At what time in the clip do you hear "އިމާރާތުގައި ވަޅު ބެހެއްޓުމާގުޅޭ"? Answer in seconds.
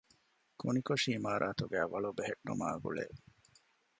1.15-3.05